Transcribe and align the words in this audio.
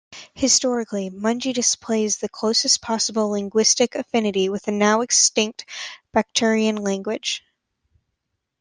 Historically, 0.33 1.11
Munji 1.11 1.53
displays 1.53 2.17
the 2.17 2.27
closest 2.27 2.81
possible 2.81 3.29
linguistic 3.29 3.93
affinity 3.93 4.49
with 4.49 4.63
the 4.63 4.71
now-extinct 4.71 5.63
Bactrian 6.11 6.77
language. 6.77 7.43